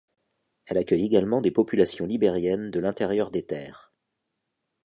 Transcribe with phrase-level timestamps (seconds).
[0.65, 3.93] Elle accueille également des populations libériennes de l’intérieur des terres.